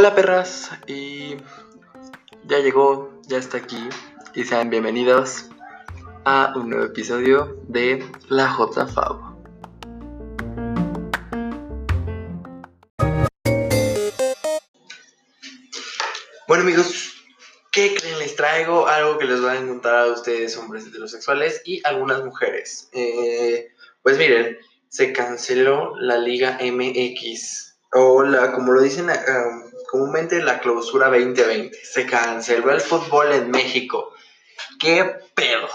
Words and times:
Hola 0.00 0.14
perras 0.14 0.70
y 0.86 1.36
ya 2.44 2.60
llegó, 2.60 3.20
ya 3.28 3.36
está 3.36 3.58
aquí 3.58 3.86
y 4.34 4.44
sean 4.44 4.70
bienvenidos 4.70 5.50
a 6.24 6.54
un 6.56 6.70
nuevo 6.70 6.86
episodio 6.86 7.62
de 7.68 8.02
La 8.30 8.48
JFAB. 8.48 9.20
Bueno 16.48 16.62
amigos, 16.64 17.12
¿qué? 17.70 17.94
Les 18.20 18.36
traigo 18.36 18.86
algo 18.86 19.18
que 19.18 19.26
les 19.26 19.44
va 19.44 19.52
a 19.52 19.58
encontrar 19.58 20.08
a 20.08 20.12
ustedes, 20.12 20.56
hombres 20.56 20.86
heterosexuales 20.86 21.60
y 21.66 21.86
algunas 21.86 22.24
mujeres. 22.24 22.88
Eh, 22.92 23.74
pues 24.02 24.16
miren, 24.16 24.56
se 24.88 25.12
canceló 25.12 25.94
la 25.98 26.16
Liga 26.16 26.58
MX, 26.58 27.76
o 27.92 28.22
la, 28.22 28.52
como 28.52 28.72
lo 28.72 28.80
dicen 28.80 29.10
um, 29.10 29.69
comúnmente, 29.90 30.40
la 30.42 30.60
clausura 30.60 31.08
2020. 31.08 31.76
Se 31.84 32.06
canceló 32.06 32.70
el 32.70 32.80
fútbol 32.80 33.32
en 33.32 33.50
México. 33.50 34.14
¿Qué 34.78 35.04
pedo? 35.34 35.68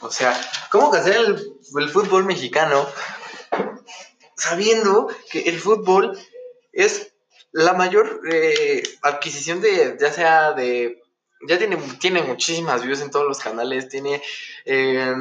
O 0.00 0.10
sea, 0.10 0.38
¿cómo 0.70 0.90
cancelar 0.90 1.36
el, 1.76 1.90
fútbol 1.90 2.24
mexicano 2.24 2.88
sabiendo 4.36 5.08
que 5.30 5.40
el 5.42 5.58
fútbol 5.58 6.16
es 6.72 7.12
la 7.50 7.72
mayor 7.72 8.20
eh, 8.30 8.82
adquisición 9.02 9.60
de, 9.60 9.96
ya 9.98 10.12
sea 10.12 10.52
de, 10.52 11.02
ya 11.48 11.58
tiene, 11.58 11.76
tiene 11.98 12.22
muchísimas 12.22 12.82
views 12.82 13.00
en 13.00 13.10
todos 13.10 13.26
los 13.26 13.38
canales, 13.38 13.88
tiene, 13.88 14.22
eh, 14.64 15.14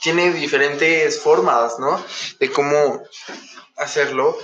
tiene 0.00 0.32
diferentes 0.32 1.20
formas, 1.20 1.78
¿no? 1.78 2.02
De 2.40 2.50
cómo 2.50 3.02
hacerlo, 3.76 4.36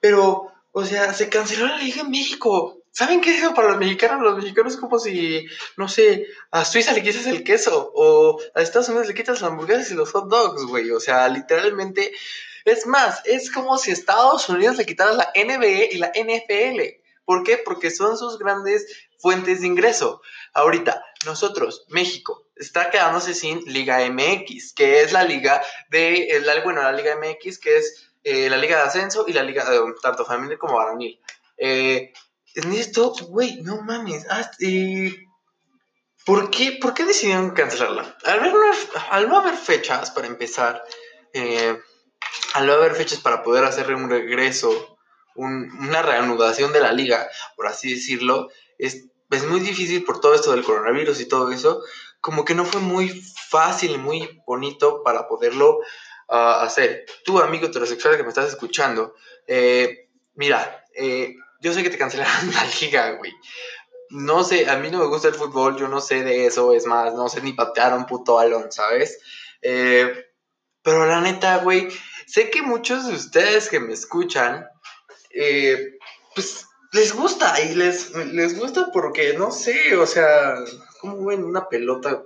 pero, 0.00 0.52
o 0.78 0.84
sea, 0.84 1.14
se 1.14 1.30
canceló 1.30 1.66
la 1.68 1.78
liga 1.78 2.02
en 2.02 2.10
México. 2.10 2.82
¿Saben 2.90 3.22
qué 3.22 3.30
es 3.30 3.42
eso 3.42 3.54
para 3.54 3.68
los 3.68 3.78
mexicanos? 3.78 4.20
Los 4.20 4.36
mexicanos 4.36 4.74
es 4.74 4.78
como 4.78 4.98
si, 4.98 5.46
no 5.78 5.88
sé, 5.88 6.26
a 6.50 6.66
Suiza 6.66 6.92
le 6.92 7.02
quitas 7.02 7.24
el 7.24 7.44
queso 7.44 7.92
o 7.94 8.38
a 8.54 8.60
Estados 8.60 8.90
Unidos 8.90 9.08
le 9.08 9.14
quitas 9.14 9.40
las 9.40 9.50
hamburguesas 9.50 9.90
y 9.90 9.94
los 9.94 10.12
hot 10.12 10.28
dogs, 10.28 10.66
güey. 10.66 10.90
O 10.90 11.00
sea, 11.00 11.26
literalmente 11.30 12.12
es 12.66 12.86
más, 12.86 13.22
es 13.24 13.50
como 13.50 13.78
si 13.78 13.90
Estados 13.90 14.50
Unidos 14.50 14.76
le 14.76 14.84
quitara 14.84 15.14
la 15.14 15.32
NBA 15.34 15.92
y 15.92 15.96
la 15.96 16.12
NFL. 16.14 17.00
¿Por 17.24 17.42
qué? 17.42 17.56
Porque 17.56 17.90
son 17.90 18.18
sus 18.18 18.38
grandes 18.38 18.86
fuentes 19.18 19.62
de 19.62 19.68
ingreso. 19.68 20.20
Ahorita, 20.52 21.02
nosotros, 21.24 21.86
México, 21.88 22.50
está 22.54 22.90
quedándose 22.90 23.32
sin 23.32 23.60
Liga 23.64 24.06
MX, 24.10 24.74
que 24.74 25.00
es 25.00 25.12
la 25.12 25.24
liga 25.24 25.62
de, 25.88 26.38
bueno, 26.64 26.82
la 26.82 26.92
Liga 26.92 27.16
MX, 27.16 27.58
que 27.60 27.78
es 27.78 28.10
eh, 28.28 28.50
la 28.50 28.56
liga 28.56 28.78
de 28.78 28.82
ascenso 28.82 29.24
y 29.28 29.32
la 29.32 29.44
liga, 29.44 29.70
de 29.70 29.78
tanto 30.02 30.24
familiar 30.24 30.58
como 30.58 30.74
varonil. 30.74 31.20
Eh, 31.56 32.12
en 32.56 32.72
esto, 32.72 33.14
güey, 33.28 33.62
no 33.62 33.82
mames, 33.82 34.26
¿por, 36.24 36.50
qué, 36.50 36.76
¿por 36.82 36.92
qué 36.92 37.04
decidieron 37.04 37.52
cancelarla? 37.52 38.16
Al, 38.24 38.40
ver, 38.40 38.52
al 39.10 39.28
no 39.28 39.38
haber 39.38 39.54
fechas, 39.54 40.10
para 40.10 40.26
empezar, 40.26 40.82
eh, 41.34 41.78
al 42.54 42.66
no 42.66 42.72
haber 42.72 42.96
fechas 42.96 43.20
para 43.20 43.44
poder 43.44 43.62
hacer 43.62 43.94
un 43.94 44.10
regreso, 44.10 44.98
una 45.36 46.02
reanudación 46.02 46.72
de 46.72 46.80
la 46.80 46.90
liga, 46.90 47.28
por 47.54 47.68
así 47.68 47.94
decirlo, 47.94 48.48
es, 48.76 49.04
es 49.30 49.44
muy 49.44 49.60
difícil 49.60 50.02
por 50.02 50.20
todo 50.20 50.34
esto 50.34 50.50
del 50.50 50.64
coronavirus 50.64 51.20
y 51.20 51.28
todo 51.28 51.52
eso, 51.52 51.80
como 52.20 52.44
que 52.44 52.56
no 52.56 52.64
fue 52.64 52.80
muy 52.80 53.22
fácil 53.50 53.98
muy 53.98 54.42
bonito 54.48 55.04
para 55.04 55.28
poderlo 55.28 55.78
ah, 56.28 56.62
hacer. 56.62 57.06
Tú, 57.24 57.38
amigo 57.38 57.66
heterosexual 57.66 58.16
que 58.16 58.22
me 58.22 58.28
estás 58.28 58.48
escuchando, 58.48 59.14
eh, 59.46 60.08
mira, 60.34 60.84
eh, 60.94 61.34
yo 61.60 61.72
sé 61.72 61.82
que 61.82 61.90
te 61.90 61.98
cancelaron 61.98 62.50
la 62.54 62.66
liga, 62.80 63.12
güey. 63.12 63.32
No 64.10 64.44
sé, 64.44 64.70
a 64.70 64.76
mí 64.76 64.90
no 64.90 64.98
me 64.98 65.06
gusta 65.06 65.28
el 65.28 65.34
fútbol, 65.34 65.76
yo 65.76 65.88
no 65.88 66.00
sé 66.00 66.22
de 66.22 66.46
eso, 66.46 66.72
es 66.72 66.86
más, 66.86 67.12
no 67.14 67.28
sé 67.28 67.42
ni 67.42 67.52
patear 67.52 67.92
a 67.92 67.96
un 67.96 68.06
puto 68.06 68.34
balón, 68.34 68.70
¿sabes? 68.70 69.18
Eh, 69.62 70.26
pero 70.82 71.06
la 71.06 71.20
neta, 71.20 71.58
güey, 71.58 71.88
sé 72.26 72.50
que 72.50 72.62
muchos 72.62 73.08
de 73.08 73.14
ustedes 73.14 73.68
que 73.68 73.80
me 73.80 73.92
escuchan, 73.92 74.68
eh, 75.30 75.98
pues 76.34 76.66
les 76.92 77.12
gusta 77.12 77.60
y 77.60 77.74
les, 77.74 78.12
les 78.12 78.56
gusta 78.56 78.90
porque, 78.92 79.34
no 79.34 79.50
sé, 79.50 79.96
o 79.96 80.06
sea, 80.06 80.54
como 81.00 81.26
ven 81.26 81.42
una 81.42 81.68
pelota, 81.68 82.22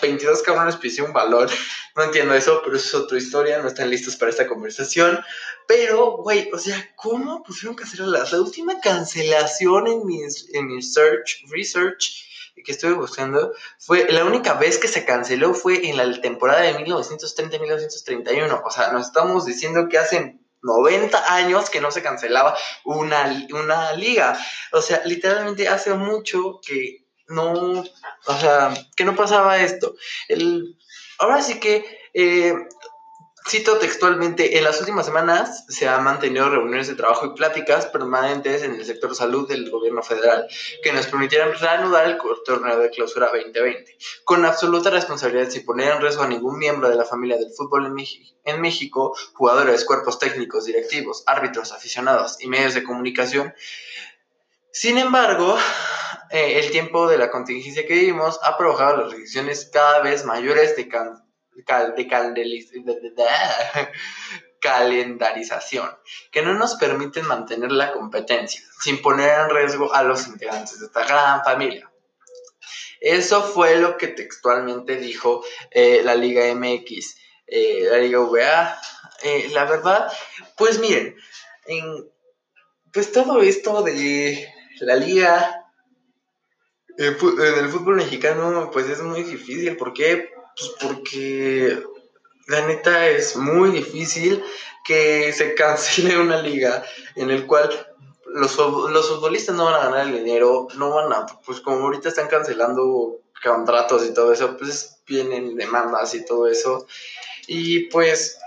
22 0.00 0.42
cabrones 0.42 0.76
pisé 0.76 1.02
un 1.02 1.12
balón, 1.12 1.48
no 1.96 2.04
entiendo 2.04 2.34
eso, 2.34 2.60
pero 2.64 2.76
eso 2.76 2.86
es 2.98 3.04
otra 3.04 3.18
historia, 3.18 3.58
no 3.58 3.68
están 3.68 3.90
listos 3.90 4.16
para 4.16 4.30
esta 4.30 4.46
conversación. 4.46 5.20
Pero, 5.66 6.18
güey, 6.18 6.50
o 6.52 6.58
sea, 6.58 6.92
¿cómo 6.96 7.42
pusieron 7.42 7.74
cancelarlas? 7.74 8.32
La 8.32 8.40
última 8.40 8.80
cancelación 8.80 9.86
en 9.86 10.06
mi, 10.06 10.20
en 10.52 10.66
mi 10.66 10.82
search, 10.82 11.44
research, 11.50 12.24
que 12.64 12.72
estuve 12.72 12.94
buscando, 12.94 13.52
fue 13.78 14.06
la 14.10 14.24
única 14.24 14.54
vez 14.54 14.78
que 14.78 14.88
se 14.88 15.04
canceló 15.04 15.54
fue 15.54 15.88
en 15.88 15.96
la 15.96 16.20
temporada 16.20 16.62
de 16.62 16.74
1930-1931. 16.84 18.62
O 18.64 18.70
sea, 18.70 18.92
nos 18.92 19.06
estamos 19.06 19.44
diciendo 19.44 19.88
que 19.88 19.98
hace 19.98 20.38
90 20.62 21.32
años 21.32 21.70
que 21.70 21.80
no 21.80 21.90
se 21.90 22.02
cancelaba 22.02 22.56
una, 22.84 23.46
una 23.52 23.92
liga. 23.92 24.38
O 24.72 24.82
sea, 24.82 25.02
literalmente 25.04 25.68
hace 25.68 25.94
mucho 25.94 26.60
que 26.66 27.07
no, 27.28 27.84
o 28.26 28.38
sea, 28.38 28.74
que 28.96 29.04
no 29.04 29.14
pasaba 29.14 29.58
esto. 29.60 29.94
El, 30.28 30.76
ahora 31.18 31.42
sí 31.42 31.60
que 31.60 31.84
eh, 32.14 32.54
Cito 33.48 33.78
textualmente, 33.78 34.58
en 34.58 34.64
las 34.64 34.78
últimas 34.80 35.06
semanas 35.06 35.64
se 35.68 35.88
han 35.88 36.04
mantenido 36.04 36.50
reuniones 36.50 36.86
de 36.86 36.96
trabajo 36.96 37.24
y 37.24 37.34
pláticas 37.34 37.86
permanentes 37.86 38.62
en 38.62 38.74
el 38.74 38.84
sector 38.84 39.14
salud 39.14 39.48
del 39.48 39.70
gobierno 39.70 40.02
federal 40.02 40.46
que 40.82 40.92
nos 40.92 41.06
permitieran 41.06 41.54
reanudar 41.58 42.04
el 42.04 42.18
torneo 42.44 42.78
de 42.78 42.90
clausura 42.90 43.30
2020, 43.32 43.96
con 44.24 44.44
absoluta 44.44 44.90
responsabilidad 44.90 45.48
sin 45.48 45.64
poner 45.64 45.94
en 45.94 46.02
riesgo 46.02 46.24
a 46.24 46.28
ningún 46.28 46.58
miembro 46.58 46.90
de 46.90 46.96
la 46.96 47.06
familia 47.06 47.38
del 47.38 47.50
fútbol 47.56 47.86
en, 48.44 48.60
México, 48.60 49.16
jugadores, 49.32 49.86
cuerpos 49.86 50.18
técnicos, 50.18 50.66
directivos, 50.66 51.22
árbitros, 51.26 51.72
aficionados 51.72 52.36
y 52.40 52.48
medios 52.48 52.74
de 52.74 52.84
comunicación. 52.84 53.54
Sin 54.72 54.98
embargo, 54.98 55.56
eh, 56.30 56.58
el 56.58 56.70
tiempo 56.70 57.08
de 57.08 57.18
la 57.18 57.30
contingencia 57.30 57.86
que 57.86 57.94
vivimos 57.94 58.38
ha 58.42 58.56
provocado 58.56 58.98
las 58.98 59.06
restricciones 59.06 59.70
cada 59.72 60.00
vez 60.00 60.24
mayores 60.24 60.76
de, 60.76 60.84
de, 60.84 60.92
calendarización, 64.60 65.88
que 66.30 66.42
no 66.42 66.54
nos 66.54 66.74
permiten 66.74 67.26
mantener 67.26 67.72
la 67.72 67.92
competencia 67.92 68.60
sin 68.80 69.00
poner 69.00 69.40
en 69.40 69.50
riesgo 69.50 69.94
a 69.94 70.02
los 70.02 70.26
integrantes 70.26 70.80
de 70.80 70.86
esta 70.86 71.04
gran 71.04 71.42
familia. 71.44 71.90
Eso 73.00 73.42
fue 73.42 73.76
lo 73.76 73.96
que 73.96 74.08
textualmente 74.08 74.96
dijo 74.96 75.44
eh, 75.70 76.02
la 76.04 76.16
Liga 76.16 76.52
MX, 76.54 77.16
eh, 77.46 77.86
la 77.90 77.98
Liga 77.98 78.20
VA. 78.20 78.80
La 79.52 79.64
verdad, 79.64 80.12
pues 80.56 80.78
miren, 80.78 81.16
en, 81.66 82.10
pues 82.92 83.12
todo 83.12 83.42
esto 83.42 83.82
de 83.82 84.52
la 84.80 84.96
Liga 84.96 85.57
en 86.98 87.64
el 87.64 87.68
fútbol 87.68 87.96
mexicano, 87.96 88.70
pues 88.72 88.88
es 88.90 89.00
muy 89.00 89.22
difícil. 89.22 89.76
¿Por 89.76 89.92
qué? 89.92 90.30
Pues 90.56 90.72
porque 90.80 91.80
la 92.48 92.66
neta 92.66 93.08
es 93.08 93.36
muy 93.36 93.70
difícil 93.70 94.42
que 94.84 95.32
se 95.32 95.54
cancele 95.54 96.18
una 96.18 96.42
liga 96.42 96.84
en 97.14 97.30
el 97.30 97.46
cual 97.46 97.70
los, 98.26 98.56
los 98.58 99.08
futbolistas 99.08 99.54
no 99.54 99.66
van 99.66 99.74
a 99.74 99.84
ganar 99.84 100.06
el 100.08 100.24
dinero, 100.24 100.66
no 100.76 100.90
van 100.90 101.12
a, 101.12 101.26
pues 101.46 101.60
como 101.60 101.86
ahorita 101.86 102.08
están 102.08 102.26
cancelando 102.26 103.20
contratos 103.42 104.04
y 104.04 104.12
todo 104.12 104.32
eso, 104.32 104.56
pues 104.56 104.98
vienen 105.06 105.56
demandas 105.56 106.14
y 106.14 106.24
todo 106.24 106.48
eso. 106.48 106.86
Y 107.46 107.88
pues 107.90 108.38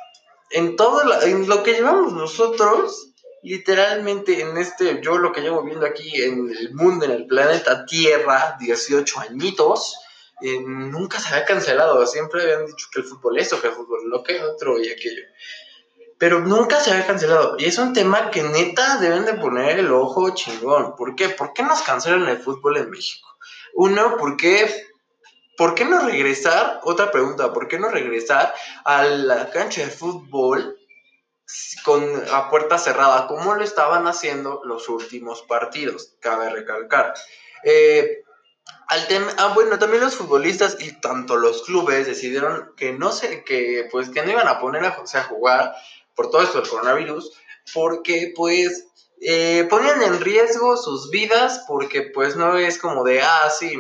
en 0.50 0.76
todo 0.76 1.04
lo 1.06 1.64
que 1.64 1.74
llevamos 1.74 2.12
nosotros, 2.14 3.11
literalmente 3.44 4.42
en 4.42 4.58
este, 4.58 5.02
yo 5.02 5.18
lo 5.18 5.32
que 5.32 5.42
llevo 5.42 5.64
viendo 5.64 5.86
aquí 5.86 6.22
en 6.22 6.50
el 6.50 6.74
mundo, 6.74 7.06
en 7.06 7.12
el 7.12 7.28
planeta 7.28 7.86
Tierra, 7.86 8.58
18 8.60 9.20
añitos, 9.20 9.98
eh, 10.42 10.60
nunca 10.62 11.20
se 11.20 11.34
había 11.34 11.46
cancelado. 11.46 12.06
Siempre 12.06 12.44
habían 12.44 12.66
dicho 12.66 12.88
que 12.92 13.02
el 13.02 13.06
fútbol 13.06 13.38
esto, 13.38 13.62
que 13.62 13.68
el 13.68 13.74
fútbol 13.74 14.10
lo 14.10 14.24
que 14.24 14.42
otro 14.42 14.80
y 14.80 14.90
aquello. 14.90 15.24
Pero 16.18 16.40
nunca 16.42 16.80
se 16.80 16.92
había 16.92 17.08
cancelado. 17.08 17.56
Y 17.58 17.66
es 17.66 17.78
un 17.78 17.94
tema 17.94 18.30
que 18.30 18.44
neta 18.44 18.98
deben 18.98 19.26
de 19.26 19.34
poner 19.34 19.80
el 19.80 19.92
ojo 19.92 20.34
chingón. 20.36 20.96
¿Por 20.96 21.16
qué? 21.16 21.30
¿Por 21.30 21.54
qué 21.54 21.64
nos 21.64 21.82
cancelan 21.82 22.28
el 22.28 22.38
fútbol 22.38 22.78
en 22.78 22.90
México? 22.90 23.28
Uno, 23.74 24.18
¿por 24.18 24.38
qué, 24.38 24.70
¿por 25.58 25.74
qué 25.74 25.86
no 25.86 26.00
regresar? 26.06 26.80
Otra 26.84 27.10
pregunta, 27.12 27.54
¿por 27.54 27.68
qué 27.68 27.80
no 27.80 27.90
regresar 27.90 28.54
a 28.84 29.04
la 29.04 29.50
cancha 29.50 29.82
de 29.82 29.88
fútbol 29.88 30.78
con 31.84 32.04
a 32.32 32.50
puerta 32.50 32.78
cerrada, 32.78 33.28
como 33.28 33.56
lo 33.56 33.64
estaban 33.64 34.08
haciendo 34.08 34.62
los 34.64 34.90
últimos 34.90 35.42
partidos? 35.44 36.14
Cabe 36.20 36.50
recalcar. 36.50 37.14
Eh, 37.64 38.24
al 38.88 39.08
tema, 39.08 39.28
ah, 39.38 39.54
bueno, 39.54 39.80
también 39.80 40.04
los 40.04 40.16
futbolistas 40.16 40.78
y 40.80 40.92
tanto 41.00 41.38
los 41.38 41.64
clubes 41.64 42.08
decidieron 42.08 42.74
que 42.76 42.94
no 42.94 43.12
sé, 43.12 43.44
que 43.44 43.88
pues 43.92 44.10
que 44.10 44.22
no 44.24 44.32
iban 44.32 44.48
a 44.48 44.60
poner 44.60 44.84
a 44.86 44.90
a 44.90 45.24
jugar 45.24 45.76
por 46.16 46.30
todo 46.30 46.42
esto 46.42 46.60
del 46.60 46.70
coronavirus, 46.70 47.32
porque 47.74 48.34
pues 48.36 48.88
eh, 49.22 49.66
ponían 49.70 50.02
en 50.02 50.20
riesgo 50.20 50.76
sus 50.78 51.10
vidas 51.10 51.64
porque 51.68 52.02
pues 52.02 52.36
no 52.36 52.58
es 52.58 52.78
como 52.78 53.04
de, 53.04 53.22
ah, 53.22 53.50
sí, 53.50 53.74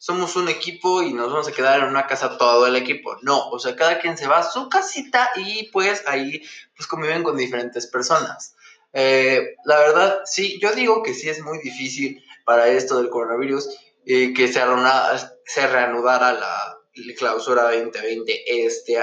somos 0.00 0.34
un 0.34 0.48
equipo 0.48 1.02
y 1.02 1.12
nos 1.12 1.30
vamos 1.30 1.46
a 1.46 1.52
quedar 1.52 1.80
en 1.80 1.86
una 1.86 2.06
casa 2.06 2.38
todo 2.38 2.66
el 2.66 2.74
equipo. 2.74 3.18
No, 3.20 3.50
o 3.50 3.58
sea, 3.58 3.76
cada 3.76 3.98
quien 3.98 4.16
se 4.16 4.26
va 4.26 4.38
a 4.38 4.50
su 4.50 4.70
casita 4.70 5.30
y 5.36 5.64
pues 5.72 6.02
ahí 6.06 6.42
pues 6.74 6.88
conviven 6.88 7.22
con 7.22 7.36
diferentes 7.36 7.86
personas. 7.86 8.56
Eh, 8.94 9.56
la 9.66 9.78
verdad, 9.78 10.22
sí, 10.24 10.58
yo 10.58 10.72
digo 10.72 11.02
que 11.02 11.12
sí 11.12 11.28
es 11.28 11.42
muy 11.42 11.58
difícil 11.58 12.24
para 12.46 12.68
esto 12.68 12.96
del 12.96 13.10
coronavirus 13.10 13.68
eh, 14.06 14.32
que 14.32 14.48
se, 14.48 14.62
se 15.44 15.66
reanudara 15.66 16.32
la 16.32 16.78
clausura 17.18 17.64
2020 17.64 18.64
este, 18.64 18.98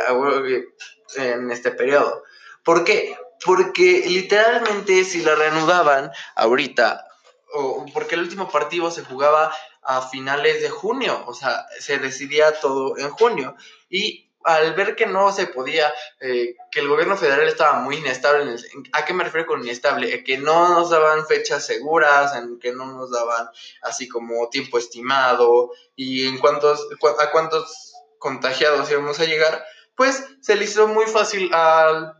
en 1.15 1.51
este 1.51 1.69
periodo. 1.69 2.23
¿Por 2.63 2.83
qué? 2.83 3.15
Porque 3.45 4.03
literalmente 4.07 5.03
si 5.03 5.21
la 5.21 5.35
reanudaban 5.35 6.09
ahorita, 6.35 7.05
o 7.53 7.85
porque 7.93 8.15
el 8.15 8.21
último 8.21 8.49
partido 8.49 8.89
se 8.89 9.05
jugaba 9.05 9.53
a 9.87 10.01
finales 10.01 10.61
de 10.61 10.69
junio, 10.69 11.23
o 11.25 11.33
sea, 11.33 11.65
se 11.79 11.97
decidía 11.97 12.59
todo 12.59 12.97
en 12.97 13.09
junio. 13.09 13.55
Y 13.89 14.29
al 14.43 14.73
ver 14.73 14.97
que 14.97 15.05
no 15.05 15.31
se 15.31 15.47
podía, 15.47 15.93
eh, 16.19 16.55
que 16.71 16.81
el 16.81 16.89
gobierno 16.89 17.15
federal 17.15 17.47
estaba 17.47 17.79
muy 17.79 17.95
inestable, 17.95 18.57
¿a 18.91 19.05
qué 19.05 19.13
me 19.13 19.23
refiero 19.23 19.47
con 19.47 19.63
inestable? 19.63 20.25
Que 20.25 20.37
no 20.37 20.69
nos 20.69 20.89
daban 20.89 21.25
fechas 21.25 21.65
seguras, 21.65 22.35
en 22.35 22.59
que 22.59 22.73
no 22.73 22.85
nos 22.85 23.11
daban 23.11 23.47
así 23.81 24.09
como 24.09 24.49
tiempo 24.49 24.77
estimado 24.77 25.71
y 25.95 26.27
en 26.27 26.37
cuántos, 26.37 26.85
a 27.19 27.31
cuántos 27.31 27.93
contagiados 28.19 28.91
íbamos 28.91 29.21
a 29.21 29.25
llegar, 29.25 29.65
pues 29.95 30.21
se 30.41 30.57
le 30.57 30.65
hizo 30.65 30.89
muy 30.89 31.05
fácil 31.05 31.53
al 31.53 32.13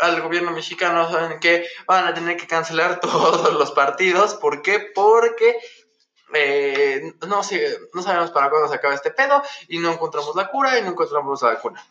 al 0.00 0.20
gobierno 0.22 0.50
mexicano, 0.50 1.10
saben 1.10 1.38
que 1.40 1.66
van 1.86 2.06
a 2.06 2.14
tener 2.14 2.36
que 2.36 2.46
cancelar 2.46 3.00
todos 3.00 3.52
los 3.54 3.70
partidos. 3.72 4.34
¿Por 4.34 4.62
qué? 4.62 4.80
Porque 4.94 5.58
eh, 6.34 7.14
no, 7.26 7.42
no 7.92 8.02
sabemos 8.02 8.30
para 8.30 8.50
cuándo 8.50 8.68
se 8.68 8.74
acaba 8.74 8.94
este 8.94 9.10
pedo 9.10 9.42
y 9.68 9.78
no 9.78 9.92
encontramos 9.92 10.34
la 10.36 10.48
cura 10.48 10.78
y 10.78 10.82
no 10.82 10.90
encontramos 10.90 11.42
la 11.42 11.54
vacuna, 11.54 11.84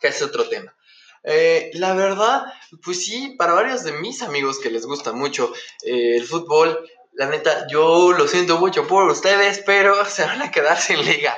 que 0.00 0.08
es 0.08 0.22
otro 0.22 0.48
tema. 0.48 0.74
Eh, 1.22 1.70
la 1.74 1.94
verdad, 1.94 2.44
pues 2.82 3.04
sí, 3.04 3.34
para 3.38 3.52
varios 3.52 3.84
de 3.84 3.92
mis 3.92 4.22
amigos 4.22 4.58
que 4.58 4.70
les 4.70 4.86
gusta 4.86 5.12
mucho 5.12 5.52
eh, 5.82 6.16
el 6.16 6.26
fútbol, 6.26 6.88
la 7.12 7.26
neta, 7.26 7.66
yo 7.68 8.12
lo 8.12 8.26
siento 8.26 8.58
mucho 8.58 8.86
por 8.86 9.08
ustedes, 9.10 9.62
pero 9.64 10.04
se 10.06 10.24
van 10.24 10.42
a 10.42 10.50
quedar 10.50 10.80
sin 10.80 11.04
liga. 11.04 11.36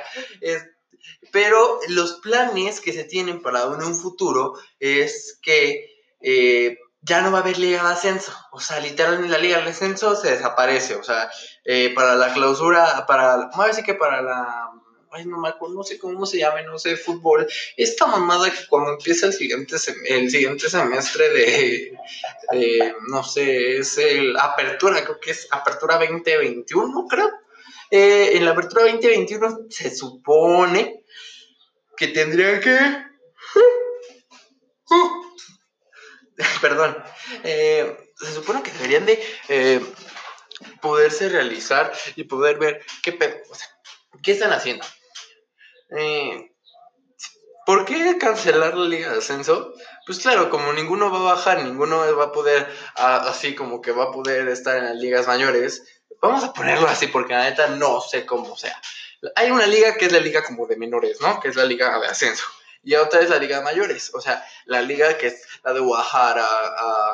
pero 1.31 1.79
los 1.89 2.13
planes 2.21 2.79
que 2.79 2.93
se 2.93 3.03
tienen 3.03 3.41
para 3.41 3.65
un 3.65 3.95
futuro 3.95 4.53
es 4.79 5.39
que 5.41 5.89
ya 7.03 7.21
no 7.21 7.31
va 7.31 7.39
a 7.39 7.41
haber 7.41 7.57
liga 7.57 7.83
de 7.83 7.93
ascenso. 7.93 8.33
O 8.51 8.59
sea, 8.59 8.79
literalmente 8.79 9.29
la 9.29 9.37
liga 9.37 9.61
de 9.61 9.69
ascenso 9.69 10.15
se 10.15 10.31
desaparece. 10.31 10.95
O 10.95 11.03
sea, 11.03 11.29
eh, 11.65 11.93
para 11.93 12.15
la 12.15 12.33
clausura, 12.33 13.05
para, 13.05 13.35
vamos 13.35 13.59
a 13.59 13.67
decir 13.67 13.83
que 13.83 13.93
para 13.93 14.21
la, 14.21 14.71
ay, 15.13 15.25
no 15.25 15.37
me 15.37 15.49
acuerdo, 15.49 15.83
sé 15.83 15.99
cómo 15.99 16.25
se 16.25 16.39
llame, 16.39 16.63
no 16.63 16.79
sé, 16.79 16.97
fútbol. 16.97 17.47
Esta 17.77 18.07
mamada 18.07 18.49
que 18.49 18.67
cuando 18.67 18.91
empieza 18.91 19.27
el 19.27 19.33
siguiente, 19.33 19.75
el 20.07 20.29
siguiente 20.29 20.69
semestre 20.69 21.29
de, 21.29 21.97
no 23.07 23.23
sé, 23.23 23.77
es 23.77 23.97
el 23.97 24.37
apertura, 24.37 25.03
creo 25.03 25.19
que 25.19 25.31
es 25.31 25.47
apertura 25.51 25.97
2021, 25.97 27.07
creo. 27.07 27.31
Eh, 27.91 28.31
en 28.37 28.45
la 28.45 28.51
apertura 28.51 28.83
2021 28.83 29.67
se 29.69 29.95
supone 29.95 31.03
que 31.95 32.07
tendría 32.07 32.59
que... 32.59 32.77
perdón, 36.63 36.97
eh, 37.43 38.13
se 38.15 38.31
supone 38.31 38.63
que 38.63 38.71
deberían 38.71 39.05
de 39.05 39.21
eh, 39.49 39.85
poderse 40.81 41.27
realizar 41.27 41.91
y 42.15 42.23
poder 42.23 42.57
ver 42.57 42.81
qué, 43.03 43.19
están 44.31 44.53
haciendo. 44.53 44.85
Eh, 45.97 46.51
¿Por 47.65 47.83
qué 47.83 48.17
cancelar 48.17 48.77
la 48.77 48.87
Liga 48.87 49.11
de 49.11 49.17
Ascenso? 49.17 49.73
Pues 50.05 50.19
claro, 50.19 50.49
como 50.49 50.71
ninguno 50.71 51.11
va 51.11 51.19
a 51.19 51.35
bajar, 51.35 51.63
ninguno 51.63 52.15
va 52.15 52.25
a 52.25 52.31
poder, 52.31 52.65
así 52.95 53.55
como 53.55 53.81
que 53.81 53.91
va 53.91 54.05
a 54.05 54.11
poder 54.11 54.47
estar 54.47 54.77
en 54.77 54.85
las 54.85 54.95
ligas 54.95 55.27
mayores, 55.27 55.83
vamos 56.21 56.45
a 56.45 56.53
ponerlo 56.53 56.87
así 56.87 57.07
porque 57.07 57.33
la 57.33 57.43
neta 57.43 57.67
no 57.67 57.99
sé 57.99 58.25
cómo 58.25 58.55
sea. 58.55 58.81
Hay 59.35 59.51
una 59.51 59.67
liga 59.67 59.95
que 59.95 60.05
es 60.05 60.13
la 60.13 60.19
liga 60.19 60.45
como 60.45 60.65
de 60.65 60.77
menores, 60.77 61.19
¿no? 61.19 61.41
Que 61.41 61.49
es 61.49 61.57
la 61.57 61.65
liga 61.65 61.99
de 61.99 62.07
ascenso 62.07 62.45
y 62.83 62.95
otra 62.95 63.21
es 63.21 63.29
la 63.29 63.37
liga 63.37 63.57
de 63.57 63.63
mayores, 63.63 64.13
o 64.13 64.19
sea, 64.19 64.45
la 64.65 64.81
liga 64.81 65.17
que 65.17 65.27
es 65.27 65.41
la 65.63 65.73
de 65.73 65.79
Guadalajara, 65.79 66.47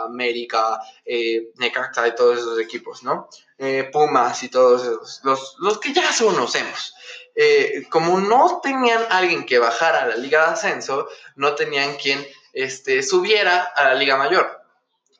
América, 0.06 0.81
eh, 1.06 1.51
Necaxa 1.56 2.07
y 2.07 2.16
todos 2.16 2.39
esos 2.39 2.60
equipos, 2.60 3.04
¿no? 3.04 3.30
Eh, 3.57 3.89
Pumas 3.92 4.42
y 4.44 4.50
todos 4.50 4.81
esos, 4.81 5.21
los, 5.24 5.56
los 5.60 5.80
que 5.80 5.94
ya 5.94 6.10
conocemos. 6.18 6.95
Eh, 7.36 7.86
como 7.89 8.19
no 8.19 8.60
tenían 8.62 9.06
alguien 9.10 9.45
que 9.45 9.60
bajara 9.60 10.04
a 10.04 10.07
la 10.07 10.16
liga 10.18 10.48
de 10.48 10.54
ascenso, 10.54 11.07
no 11.36 11.56
tenían 11.56 11.95
quien 11.98 12.25
este, 12.54 13.04
subiera 13.04 13.62
a 13.63 13.86
la 13.86 13.94
liga 13.94 14.18
mayor. 14.18 14.60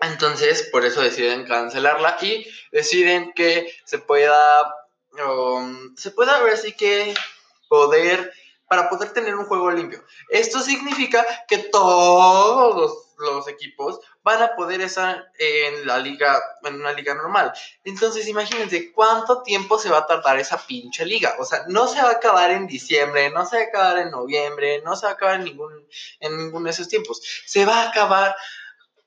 Entonces, 0.02 0.68
por 0.72 0.86
eso 0.86 1.02
deciden 1.02 1.46
cancelarla 1.46 2.18
y 2.22 2.48
deciden 2.72 3.34
que 3.34 3.74
se 3.86 4.00
pueda, 4.00 4.74
um, 5.26 5.96
se 5.96 6.12
pueda 6.12 6.42
ver 6.42 6.58
si 6.58 6.74
que 6.74 7.14
poder 7.68 8.34
para 8.70 8.88
poder 8.88 9.12
tener 9.12 9.36
un 9.36 9.46
juego 9.46 9.72
limpio. 9.72 10.06
Esto 10.30 10.62
significa 10.62 11.26
que 11.48 11.58
todos 11.58 13.08
los, 13.18 13.48
equipos 13.50 14.00
van 14.24 14.42
a 14.42 14.56
poder 14.56 14.80
estar 14.80 15.30
en 15.40 15.88
la 15.88 15.98
liga, 15.98 16.40
en 16.64 16.76
una 16.76 16.94
liga 16.94 17.16
normal. 17.16 17.52
Entonces, 17.84 18.28
imagínense 18.28 18.94
cuánto 18.94 19.42
tiempo 19.42 19.78
se 19.78 19.90
va 19.90 19.98
a 19.98 20.06
tardar 20.06 20.40
esa 20.40 20.58
pinche 20.58 21.04
liga. 21.04 21.36
O 21.40 21.46
sea, 21.46 21.66
no 21.68 21.88
se 21.88 22.02
va 22.02 22.10
a 22.10 22.14
acabar 22.14 22.52
en 22.52 22.68
diciembre, 22.68 23.30
no 23.32 23.46
se 23.46 23.58
va 23.58 23.64
a 23.64 23.66
acabar 23.66 23.98
en 23.98 24.12
noviembre, 24.12 24.82
no 24.84 24.96
se 24.96 25.08
va 25.08 25.12
a 25.12 25.16
acabar 25.16 25.36
en 25.36 25.46
ningún, 25.46 25.88
en 26.20 26.38
ninguno 26.38 26.66
de 26.66 26.72
esos 26.72 26.88
tiempos. 26.88 27.22
Se 27.46 27.66
va 27.66 27.82
a 27.82 27.90
acabar, 27.90 28.36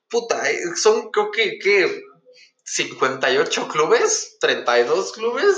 puta, 0.09 0.47
eh, 0.51 0.59
son 0.75 1.09
creo 1.09 1.31
que, 1.31 1.57
que 1.57 2.03
58 2.65 3.67
clubes, 3.69 4.37
32 4.41 5.13
clubes, 5.13 5.57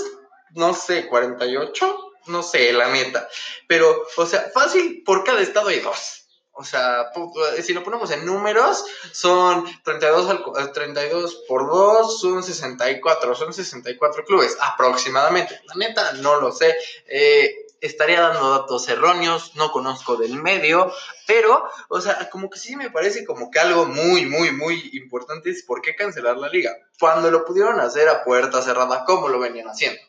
no 0.51 0.73
sé, 0.73 1.07
48 1.07 2.14
no 2.27 2.43
sé, 2.43 2.73
la 2.73 2.89
neta. 2.89 3.27
Pero, 3.67 4.05
o 4.17 4.25
sea, 4.25 4.49
fácil, 4.53 5.03
por 5.05 5.23
cada 5.23 5.41
estado 5.41 5.69
hay 5.69 5.79
dos. 5.79 6.25
O 6.57 6.63
sea, 6.63 7.11
si 7.61 7.73
lo 7.73 7.83
ponemos 7.83 8.09
en 8.11 8.25
números, 8.25 8.85
son 9.11 9.65
32, 9.83 10.71
32 10.73 11.33
eh, 11.33 11.37
por 11.49 11.67
2, 11.67 12.21
son 12.21 12.43
64, 12.43 13.35
son 13.35 13.53
64 13.53 14.23
clubes 14.23 14.57
aproximadamente. 14.61 15.59
La 15.65 15.75
neta, 15.75 16.13
no 16.13 16.39
lo 16.39 16.53
sé. 16.53 16.73
Eh, 17.07 17.65
estaría 17.81 18.21
dando 18.21 18.51
datos 18.51 18.87
erróneos, 18.87 19.51
no 19.55 19.69
conozco 19.71 20.15
del 20.15 20.41
medio, 20.41 20.93
pero, 21.27 21.69
o 21.89 21.99
sea, 21.99 22.29
como 22.29 22.49
que 22.49 22.57
sí 22.57 22.77
me 22.77 22.89
parece 22.89 23.25
como 23.25 23.51
que 23.51 23.59
algo 23.59 23.85
muy, 23.85 24.25
muy, 24.25 24.51
muy 24.51 24.91
importante 24.93 25.49
es 25.49 25.63
por 25.63 25.81
qué 25.81 25.93
cancelar 25.93 26.37
la 26.37 26.47
liga. 26.47 26.73
Cuando 26.99 27.31
lo 27.31 27.43
pudieron 27.43 27.81
hacer 27.81 28.07
a 28.07 28.23
puerta 28.23 28.61
cerrada, 28.61 29.03
como 29.03 29.27
lo 29.27 29.39
venían 29.39 29.67
haciendo. 29.67 29.99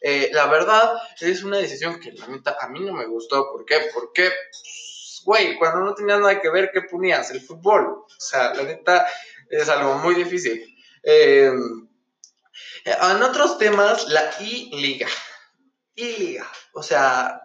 Eh, 0.00 0.30
la 0.32 0.46
verdad, 0.46 0.96
es 1.20 1.42
una 1.42 1.58
decisión 1.58 1.98
que 2.00 2.12
la 2.12 2.26
neta 2.28 2.56
a 2.60 2.68
mí 2.68 2.80
no 2.80 2.92
me 2.92 3.06
gustó. 3.06 3.50
¿Por 3.50 3.64
qué? 3.64 3.88
Porque, 3.92 4.30
pues, 4.50 5.22
güey, 5.24 5.56
cuando 5.56 5.80
no 5.80 5.94
tenías 5.94 6.20
nada 6.20 6.40
que 6.40 6.50
ver, 6.50 6.70
¿qué 6.72 6.82
ponías? 6.82 7.30
El 7.30 7.40
fútbol. 7.40 7.86
O 7.86 8.06
sea, 8.18 8.54
la 8.54 8.62
neta 8.62 9.06
es 9.50 9.68
algo 9.68 9.94
muy 9.98 10.14
difícil. 10.14 10.76
Eh, 11.02 11.52
en 12.84 13.22
otros 13.22 13.58
temas, 13.58 14.08
la 14.08 14.30
I-Liga. 14.40 15.08
I-Liga. 15.94 16.50
O 16.72 16.82
sea, 16.82 17.40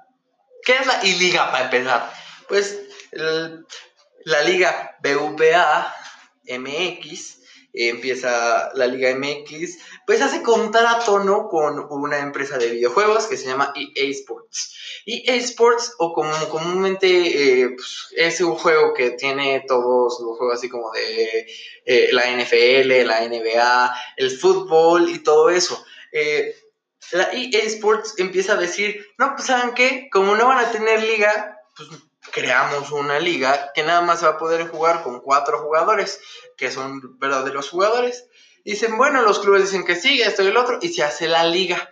¿qué 0.64 0.78
es 0.78 0.88
la 0.88 1.04
I-Liga 1.04 1.52
para 1.52 1.66
empezar? 1.66 2.14
Pues 2.48 2.80
la 3.12 4.42
Liga 4.44 4.98
BVA 5.02 5.94
MX 6.46 7.43
empieza 7.74 8.72
la 8.76 8.86
Liga 8.86 9.16
MX, 9.16 9.78
pues 10.06 10.22
hace 10.22 10.44
contrato, 10.44 11.20
¿no? 11.20 11.48
Con 11.50 11.86
una 11.90 12.20
empresa 12.20 12.58
de 12.58 12.70
videojuegos 12.70 13.26
que 13.26 13.38
se 13.38 13.48
llama 13.48 13.74
EA 13.76 14.10
Sports. 14.12 14.76
EA 15.06 15.36
Sports, 15.36 15.96
o 15.98 16.14
como 16.14 16.32
comúnmente 16.50 17.08
eh, 17.62 17.70
pues, 17.76 18.08
es 18.16 18.42
un 18.42 18.56
juego 18.56 18.94
que 18.94 19.12
tiene 19.12 19.66
todos 19.68 20.20
los 20.22 20.38
juegos 20.38 20.58
así 20.58 20.70
como 20.70 20.92
de 20.92 21.48
eh, 21.86 22.10
la 22.12 22.30
NFL, 22.30 23.06
la 23.06 23.28
NBA, 23.28 23.96
el 24.18 24.32
fútbol 24.32 25.10
y 25.10 25.20
todo 25.20 25.50
eso. 25.50 25.84
Eh, 26.12 26.56
la 27.12 27.30
EA 27.34 27.64
Sports 27.64 28.16
empieza 28.18 28.54
a 28.54 28.58
decir, 28.58 29.06
no, 29.18 29.34
pues 29.36 29.48
¿saben 29.48 29.74
qué? 29.74 30.10
Como 30.12 30.36
no 30.36 30.48
van 30.48 30.64
a 30.64 30.72
tener 30.72 31.02
liga, 31.02 31.60
pues 31.76 31.90
creamos 32.32 32.92
una 32.92 33.20
liga 33.20 33.72
que 33.74 33.84
nada 33.84 34.02
más 34.02 34.24
va 34.24 34.30
a 34.30 34.38
poder 34.38 34.68
jugar 34.68 35.04
con 35.04 35.20
cuatro 35.22 35.60
jugadores, 35.60 36.20
que 36.58 36.72
son 36.72 37.20
verdaderos 37.20 37.70
jugadores. 37.70 38.28
Dicen, 38.64 38.98
bueno, 38.98 39.22
los 39.22 39.40
clubes 39.40 39.64
dicen 39.64 39.86
que 39.86 39.96
sí, 39.96 40.22
esto 40.22 40.44
y 40.44 40.48
el 40.48 40.58
otro, 40.58 40.80
y 40.82 40.90
se 40.90 41.04
hace 41.04 41.28
la 41.28 41.44
liga. 41.44 41.90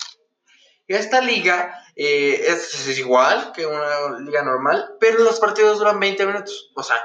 Y 0.88 0.93
esta 0.93 1.21
liga 1.21 1.83
eh, 1.95 2.45
es, 2.47 2.97
igual 2.97 3.51
que 3.53 3.65
una 3.65 4.19
liga 4.19 4.41
normal, 4.43 4.95
pero 5.00 5.19
los 5.19 5.39
partidos 5.39 5.79
duran 5.79 6.00
20 6.00 6.25
minutos. 6.25 6.71
O 6.75 6.83
sea, 6.83 6.97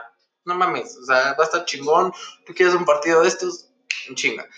no 0.45 0.55
mames, 0.55 0.97
o 0.97 1.05
sea, 1.05 1.35
va 1.35 1.43
a 1.43 1.47
estar 1.47 1.65
chingón. 1.65 2.13
Tú 2.47 2.55
quieres 2.55 2.75
un 2.75 2.85
partido 2.85 3.23
de 3.23 3.29
estos, 3.29 3.69
chinga. 4.15 4.49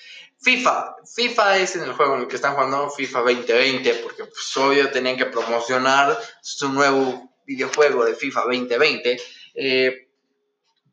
FIFA. 0.41 0.97
FIFA 1.15 1.59
es 1.59 1.77
en 1.77 1.83
el 1.83 1.95
juego 1.95 2.15
en 2.15 2.21
el 2.23 2.29
que 2.29 2.37
están 2.37 2.55
jugando 2.55 2.91
FIFA 2.91 3.21
2020, 3.21 3.95
porque 3.95 4.25
pues 4.25 4.57
obvio 4.57 4.91
tenían 4.91 5.17
que 5.17 5.27
promocionar 5.27 6.17
su 6.41 6.73
nuevo 6.73 7.28
videojuego 7.49 8.05
de 8.05 8.15
FIFA 8.15 8.43
2020. 8.43 9.21
Eh, 9.55 10.09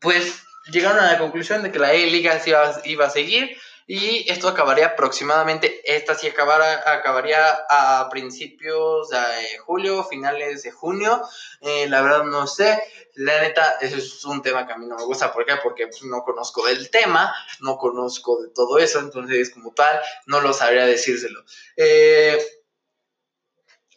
pues 0.00 0.42
llegaron 0.72 0.98
a 0.98 1.12
la 1.12 1.18
conclusión 1.18 1.62
de 1.62 1.70
que 1.70 1.78
la 1.78 1.92
E-Liga 1.92 2.42
iba, 2.44 2.80
iba 2.84 3.06
a 3.06 3.10
seguir 3.10 3.56
y 3.88 4.28
esto 4.28 4.48
acabaría 4.48 4.86
aproximadamente, 4.86 5.80
esta 5.84 6.16
sí 6.16 6.26
acabaría 6.26 7.58
a 7.70 8.08
principios 8.10 9.10
de 9.10 9.58
julio, 9.58 10.02
finales 10.02 10.64
de 10.64 10.72
junio. 10.72 11.22
Eh, 11.60 11.88
la 11.88 12.02
verdad 12.02 12.24
no 12.24 12.48
sé. 12.48 12.82
La 13.14 13.40
neta, 13.40 13.78
es 13.80 14.24
un 14.24 14.42
tema 14.42 14.66
que 14.66 14.72
a 14.72 14.76
mí 14.76 14.86
no 14.86 14.96
me 14.96 15.04
gusta. 15.04 15.32
¿Por 15.32 15.46
qué? 15.46 15.54
Porque 15.62 15.86
pues, 15.86 16.02
no 16.02 16.24
conozco 16.24 16.66
del 16.66 16.90
tema, 16.90 17.32
no 17.60 17.78
conozco 17.78 18.42
de 18.42 18.48
todo 18.48 18.78
eso. 18.78 18.98
Entonces, 18.98 19.50
como 19.50 19.72
tal, 19.72 20.00
no 20.26 20.40
lo 20.40 20.52
sabría 20.52 20.84
decírselo. 20.84 21.44
Eh, 21.76 22.44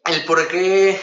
el 0.05 0.23
por 0.25 0.47
qué 0.47 1.01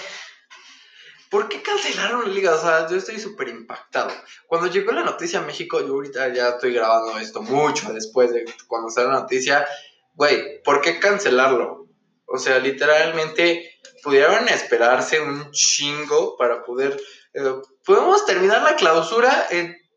¿Por 1.30 1.48
qué 1.48 1.62
cancelaron 1.62 2.28
la 2.28 2.34
liga? 2.34 2.54
O 2.54 2.60
sea, 2.60 2.88
yo 2.88 2.96
estoy 2.96 3.18
súper 3.18 3.48
impactado. 3.48 4.10
Cuando 4.46 4.68
llegó 4.68 4.92
la 4.92 5.02
noticia 5.02 5.40
a 5.40 5.42
México, 5.42 5.80
yo 5.80 5.94
ahorita 5.94 6.32
ya 6.32 6.50
estoy 6.50 6.74
grabando 6.74 7.18
esto 7.18 7.42
mucho 7.42 7.92
después 7.92 8.32
de 8.32 8.44
cuando 8.68 8.90
salió 8.90 9.10
la 9.10 9.20
noticia. 9.20 9.66
Güey, 10.14 10.62
¿por 10.62 10.80
qué 10.80 10.98
cancelarlo? 10.98 11.88
O 12.26 12.38
sea, 12.38 12.58
literalmente 12.58 13.80
pudieron 14.02 14.48
esperarse 14.48 15.20
un 15.20 15.50
chingo 15.50 16.36
para 16.36 16.64
poder... 16.64 17.00
Eh, 17.34 17.54
podemos 17.84 18.24
terminar 18.24 18.62
la 18.62 18.76
clausura 18.76 19.48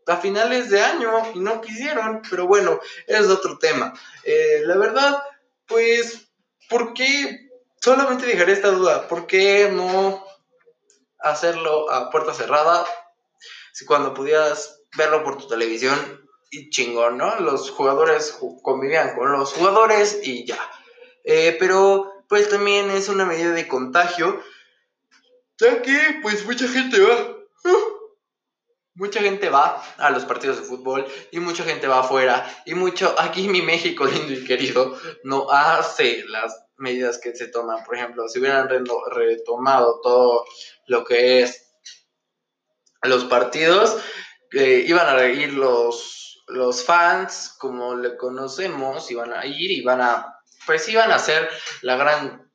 a 0.07 0.17
finales 0.17 0.69
de 0.69 0.81
año 0.81 1.12
y 1.36 1.39
no 1.39 1.62
quisieron, 1.62 2.21
pero 2.27 2.48
bueno, 2.48 2.79
es 3.05 3.27
otro 3.27 3.59
tema. 3.59 3.93
Eh, 4.24 4.62
la 4.65 4.77
verdad, 4.77 5.21
pues, 5.67 6.31
¿por 6.69 6.93
qué? 6.93 7.50
Solamente 7.79 8.25
dejaré 8.25 8.53
esta 8.53 8.69
duda, 8.69 9.07
¿por 9.07 9.25
qué 9.25 9.69
no 9.71 10.25
hacerlo 11.19 11.91
a 11.91 12.09
puerta 12.09 12.33
cerrada, 12.33 12.85
si 13.73 13.85
cuando 13.85 14.13
podías 14.13 14.81
verlo 14.97 15.23
por 15.23 15.38
tu 15.38 15.47
televisión 15.47 16.27
y 16.51 16.69
chingón, 16.69 17.17
¿no? 17.17 17.39
Los 17.39 17.69
jugadores 17.71 18.38
convivían 18.63 19.15
con 19.15 19.31
los 19.31 19.53
jugadores 19.53 20.19
y 20.23 20.45
ya. 20.45 20.59
Eh, 21.23 21.55
pero 21.59 22.11
pues 22.27 22.49
también 22.49 22.89
es 22.91 23.09
una 23.09 23.25
medida 23.25 23.51
de 23.51 23.67
contagio, 23.67 24.41
ya 25.59 25.81
que 25.81 26.19
pues 26.21 26.45
mucha 26.45 26.67
gente 26.67 26.99
va. 27.01 27.35
Mucha 28.95 29.21
gente 29.21 29.49
va 29.49 29.81
a 29.97 30.09
los 30.09 30.25
partidos 30.25 30.57
de 30.57 30.63
fútbol 30.63 31.07
y 31.31 31.39
mucha 31.39 31.63
gente 31.63 31.88
va 31.88 31.99
afuera 31.99 32.45
y 32.65 32.73
mucho 32.73 33.15
aquí 33.17 33.47
mi 33.47 33.61
México 33.61 34.05
lindo 34.05 34.33
y 34.33 34.43
querido 34.43 34.97
no 35.23 35.49
hace 35.49 36.25
las 36.27 36.68
medidas 36.79 37.17
que 37.17 37.36
se 37.36 37.48
toman. 37.48 37.83
Por 37.83 37.95
ejemplo, 37.95 38.27
si 38.27 38.39
hubieran 38.39 38.69
retomado 38.69 40.00
todo 40.01 40.45
lo 40.88 41.03
que 41.03 41.41
es 41.41 41.75
los 43.03 43.25
partidos, 43.25 43.98
iban 44.51 45.07
a 45.07 45.25
ir 45.25 45.53
los, 45.53 46.43
los 46.48 46.83
fans, 46.83 47.55
como 47.59 47.95
le 47.95 48.17
conocemos, 48.17 49.09
iban 49.12 49.33
a 49.33 49.45
ir 49.45 49.71
y 49.71 49.81
van 49.81 50.01
a, 50.01 50.39
pues 50.65 50.88
iban 50.89 51.12
a 51.12 51.15
hacer 51.15 51.50
la 51.81 51.95
gran, 51.95 52.51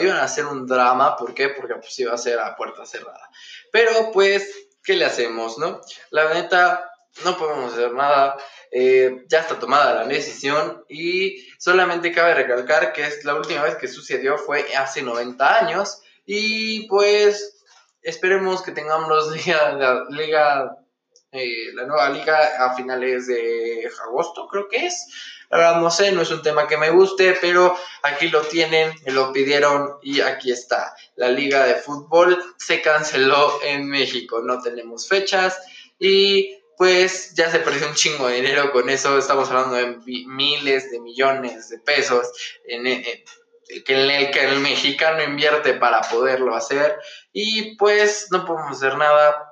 iban 0.00 0.16
a 0.16 0.24
hacer 0.24 0.46
un 0.46 0.66
drama, 0.66 1.16
¿por 1.16 1.34
qué? 1.34 1.48
Porque 1.48 1.74
pues 1.76 1.98
iba 1.98 2.14
a 2.14 2.18
ser 2.18 2.38
a 2.38 2.56
puerta 2.56 2.86
cerrada. 2.86 3.28
Pero 3.72 4.12
pues, 4.12 4.68
¿qué 4.82 4.96
le 4.96 5.04
hacemos, 5.04 5.58
no? 5.58 5.80
La 6.10 6.32
neta, 6.32 6.90
no 7.24 7.36
podemos 7.36 7.72
hacer 7.72 7.92
nada. 7.92 8.36
Eh, 8.70 9.24
ya 9.28 9.40
está 9.40 9.58
tomada 9.58 9.94
la 9.94 10.06
decisión 10.06 10.84
y 10.88 11.48
solamente 11.58 12.12
cabe 12.12 12.34
recalcar 12.34 12.92
que 12.92 13.06
es 13.06 13.24
la 13.24 13.34
última 13.34 13.62
vez 13.62 13.76
que 13.76 13.88
sucedió 13.88 14.36
fue 14.36 14.74
hace 14.76 15.00
90 15.00 15.58
años 15.58 16.02
y 16.26 16.86
pues 16.86 17.64
esperemos 18.02 18.60
que 18.60 18.72
tengamos 18.72 19.08
la, 19.46 20.04
liga 20.10 20.76
eh, 21.32 21.72
la 21.72 21.86
nueva 21.86 22.10
liga 22.10 22.62
a 22.62 22.76
finales 22.76 23.26
de 23.26 23.90
agosto 24.04 24.46
creo 24.48 24.68
que 24.68 24.84
es 24.84 25.06
Ahora 25.50 25.78
no 25.80 25.90
sé, 25.90 26.12
no 26.12 26.20
es 26.20 26.30
un 26.30 26.42
tema 26.42 26.66
que 26.66 26.76
me 26.76 26.90
guste, 26.90 27.36
pero 27.40 27.74
aquí 28.02 28.28
lo 28.28 28.42
tienen, 28.42 28.92
me 29.06 29.12
lo 29.12 29.32
pidieron 29.32 29.94
y 30.02 30.20
aquí 30.20 30.52
está. 30.52 30.94
La 31.16 31.30
liga 31.30 31.64
de 31.64 31.76
fútbol 31.76 32.38
se 32.58 32.82
canceló 32.82 33.58
en 33.62 33.88
México, 33.88 34.42
no 34.42 34.60
tenemos 34.60 35.08
fechas 35.08 35.58
y 35.98 36.57
pues 36.78 37.34
ya 37.34 37.50
se 37.50 37.58
perdió 37.58 37.88
un 37.88 37.94
chingo 37.94 38.28
de 38.28 38.36
dinero 38.36 38.70
con 38.70 38.88
eso. 38.88 39.18
Estamos 39.18 39.50
hablando 39.50 39.74
de 39.74 39.98
miles 40.26 40.92
de 40.92 41.00
millones 41.00 41.68
de 41.68 41.78
pesos 41.80 42.30
en, 42.64 42.86
el, 42.86 43.04
que 43.84 44.44
el 44.44 44.60
mexicano 44.60 45.24
invierte 45.24 45.74
para 45.74 46.00
poderlo 46.02 46.54
hacer. 46.54 46.96
Y 47.32 47.76
pues 47.76 48.28
no 48.30 48.44
podemos 48.44 48.76
hacer 48.76 48.96
nada. 48.96 49.44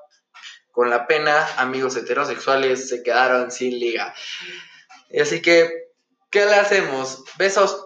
Con 0.70 0.88
la 0.88 1.06
pena, 1.06 1.48
amigos 1.56 1.96
heterosexuales 1.96 2.88
se 2.88 3.02
quedaron 3.02 3.50
sin 3.50 3.78
liga. 3.78 4.14
Así 5.20 5.42
que, 5.42 5.70
¿qué 6.30 6.44
le 6.44 6.54
hacemos? 6.54 7.24
Besos. 7.38 7.85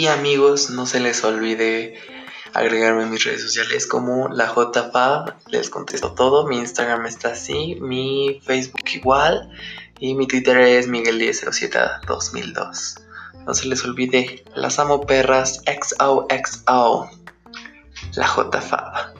Y 0.00 0.06
amigos, 0.06 0.70
no 0.70 0.86
se 0.86 0.98
les 0.98 1.22
olvide 1.24 2.00
agregarme 2.54 3.02
en 3.02 3.10
mis 3.10 3.22
redes 3.22 3.42
sociales 3.42 3.86
como 3.86 4.30
la 4.30 4.46
JFab. 4.46 5.34
Les 5.48 5.68
contesto 5.68 6.14
todo. 6.14 6.46
Mi 6.46 6.56
Instagram 6.56 7.04
está 7.04 7.32
así, 7.32 7.76
mi 7.82 8.40
Facebook 8.42 8.80
igual. 8.94 9.50
Y 9.98 10.14
mi 10.14 10.26
Twitter 10.26 10.56
es 10.56 10.88
Miguel10072002. 10.88 13.02
No 13.44 13.52
se 13.52 13.68
les 13.68 13.84
olvide, 13.84 14.42
las 14.54 14.78
amo 14.78 15.02
perras 15.02 15.60
XOXO. 15.66 17.10
La 18.14 18.26
JFab. 18.26 19.19